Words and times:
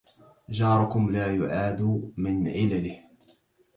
جاركم 0.49 1.11
لا 1.11 1.35
يعاد 1.35 1.81
من 2.17 2.47
علله 2.47 2.99